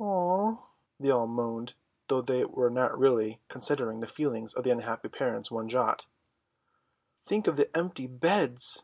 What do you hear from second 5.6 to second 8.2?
jot. "Think of the empty